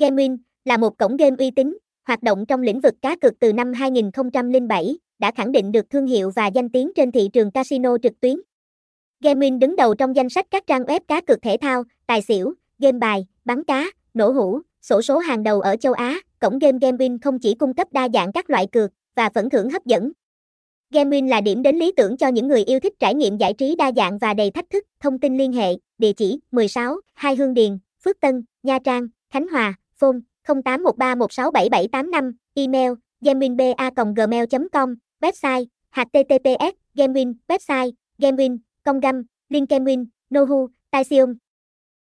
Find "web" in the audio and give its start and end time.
10.82-11.00